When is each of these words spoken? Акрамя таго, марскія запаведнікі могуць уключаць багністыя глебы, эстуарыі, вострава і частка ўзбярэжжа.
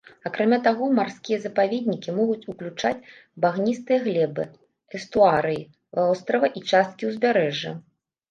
Акрамя 0.27 0.57
таго, 0.67 0.85
марскія 0.99 1.37
запаведнікі 1.41 2.09
могуць 2.19 2.47
уключаць 2.53 3.05
багністыя 3.45 3.99
глебы, 4.07 4.45
эстуарыі, 5.01 5.61
вострава 5.99 6.47
і 6.61 6.65
частка 6.73 7.01
ўзбярэжжа. 7.13 7.71